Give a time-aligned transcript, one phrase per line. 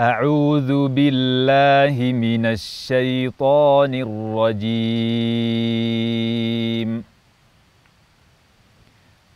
[0.00, 4.78] أعوذ بالله من الشيطان الرجيم.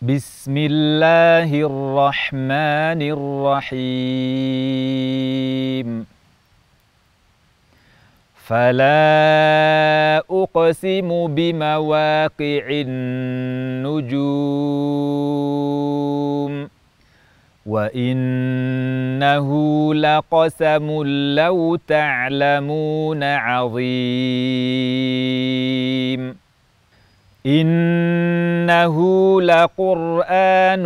[0.02, 3.82] بسم الله الرحمن الرحيم.
[8.46, 14.81] فلا أقسم بمواقع النجوم.
[17.82, 19.48] وإنه
[19.94, 21.02] لقسم
[21.34, 23.82] لو تعلمون عظيم
[27.46, 28.96] إنه
[29.42, 30.84] لقرآن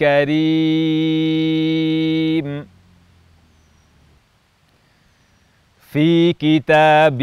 [0.00, 0.36] كريم
[5.92, 7.22] في كتاب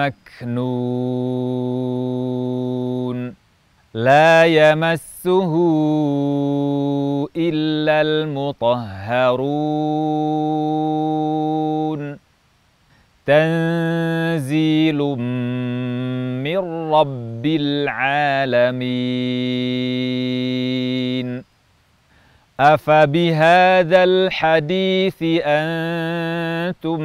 [0.00, 2.35] مكنون
[3.96, 5.52] لا يمسه
[7.36, 9.38] إلا المطهرون.
[13.26, 14.98] تنزيل
[16.44, 16.58] من
[16.92, 18.86] رب العالمين.
[22.60, 27.00] أفبهذا الحديث أنتم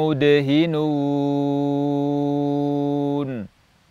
[0.00, 1.50] مدهنون؟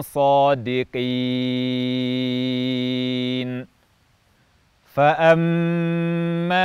[0.00, 1.10] صادقين.
[4.94, 6.60] فأما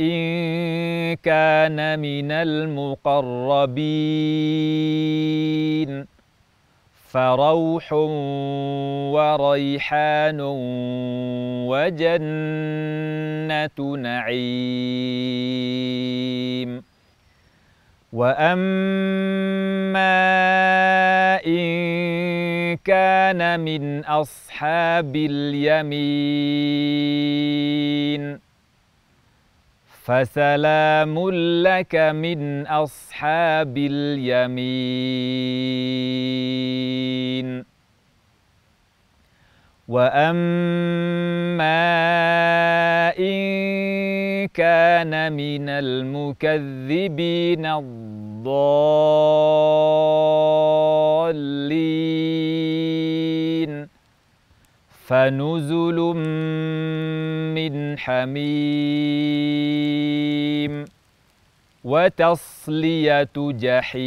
[0.00, 3.78] إن كان من المقربين
[7.08, 7.92] فروح
[9.12, 10.40] وريحان
[11.68, 12.36] وجنة
[13.96, 14.48] نعيم.
[18.12, 20.00] وأما
[21.46, 26.48] إن كان من أصحاب اليمين
[30.04, 31.30] فسلام
[31.62, 34.88] لك من أصحاب اليمين
[39.88, 41.18] وأما
[41.48, 41.97] إن
[44.58, 47.98] كان من المكذبين الضالين.
[55.06, 55.96] فنزل
[57.54, 58.38] من حميم.
[61.84, 63.98] وتصلية جحيم.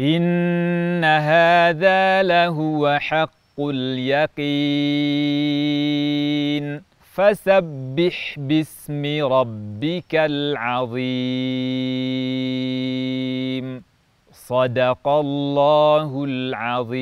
[0.00, 4.36] إن هذا لهو حق اليقين.
[7.14, 11.06] فسبح باسم ربك العظيم.
[14.32, 16.96] صدق الله العظيم.